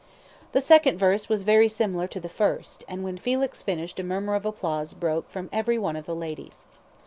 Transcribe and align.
The 0.53 0.61
second 0.61 0.97
verse 0.97 1.29
was 1.29 1.43
very 1.43 1.67
similar 1.67 2.07
to 2.07 2.19
the 2.19 2.27
first, 2.27 2.83
and 2.87 3.03
when 3.03 3.19
Felix 3.19 3.61
finished 3.61 3.99
a 3.99 4.03
murmur 4.03 4.33
of 4.33 4.45
applause 4.47 4.95
broke 4.95 5.29
from 5.29 5.47
every 5.53 5.77
one 5.77 5.95
of 5.95 6.07
the 6.07 6.15
ladies. 6.15 6.65